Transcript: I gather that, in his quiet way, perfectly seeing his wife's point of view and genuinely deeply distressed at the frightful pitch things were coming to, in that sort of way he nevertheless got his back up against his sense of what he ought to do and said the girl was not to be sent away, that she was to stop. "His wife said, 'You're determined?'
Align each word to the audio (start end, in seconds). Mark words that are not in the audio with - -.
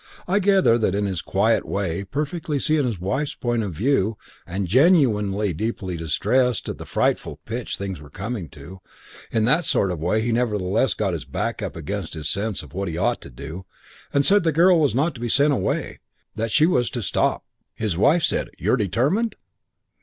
I 0.27 0.39
gather 0.39 0.79
that, 0.79 0.95
in 0.95 1.05
his 1.05 1.21
quiet 1.21 1.63
way, 1.63 2.03
perfectly 2.03 2.57
seeing 2.57 2.87
his 2.87 2.99
wife's 2.99 3.35
point 3.35 3.61
of 3.61 3.73
view 3.75 4.17
and 4.47 4.65
genuinely 4.67 5.53
deeply 5.53 5.95
distressed 5.95 6.67
at 6.67 6.79
the 6.79 6.87
frightful 6.87 7.37
pitch 7.45 7.77
things 7.77 8.01
were 8.01 8.09
coming 8.09 8.49
to, 8.49 8.79
in 9.29 9.45
that 9.45 9.63
sort 9.63 9.91
of 9.91 9.99
way 9.99 10.19
he 10.23 10.31
nevertheless 10.31 10.95
got 10.95 11.13
his 11.13 11.25
back 11.25 11.61
up 11.61 11.75
against 11.75 12.15
his 12.15 12.29
sense 12.29 12.63
of 12.63 12.73
what 12.73 12.87
he 12.87 12.97
ought 12.97 13.21
to 13.21 13.29
do 13.29 13.67
and 14.11 14.25
said 14.25 14.43
the 14.43 14.51
girl 14.51 14.79
was 14.79 14.95
not 14.95 15.13
to 15.13 15.21
be 15.21 15.29
sent 15.29 15.53
away, 15.53 15.99
that 16.33 16.49
she 16.49 16.65
was 16.65 16.89
to 16.89 17.03
stop. 17.03 17.45
"His 17.75 17.95
wife 17.95 18.23
said, 18.23 18.49
'You're 18.57 18.77
determined?' 18.77 19.35